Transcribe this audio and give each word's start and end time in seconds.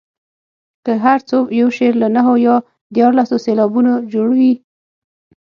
که 0.85 0.93
هر 1.05 1.19
څو 1.29 1.37
یو 1.59 1.69
شعر 1.77 1.93
له 2.03 2.07
نهو 2.15 2.35
او 2.53 2.57
دیارلسو 2.95 3.35
سېلابونو 3.45 3.93
جوړ 4.13 4.27
وي. 4.37 4.53